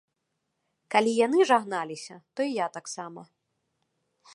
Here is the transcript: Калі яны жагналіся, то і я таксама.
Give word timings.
Калі 0.95 1.11
яны 1.25 1.39
жагналіся, 1.51 2.15
то 2.35 2.39
і 2.49 2.53
я 2.57 2.67
таксама. 2.79 3.21